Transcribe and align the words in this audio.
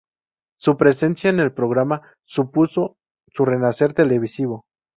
Su 0.59 0.77
presencia 0.77 1.29
en 1.29 1.39
el 1.39 1.53
programa 1.53 2.01
supuso 2.25 2.97
su 3.31 3.45
renacer 3.45 3.93
televisivo. 3.93 4.65